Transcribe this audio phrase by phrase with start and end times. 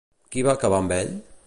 [0.35, 1.15] Qui va acabar amb ell?